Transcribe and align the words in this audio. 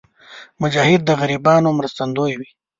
مجاهد 0.61 1.01
د 1.05 1.09
غریبانو 1.19 1.69
مرستندوی 1.77 2.33
وي. 2.39 2.49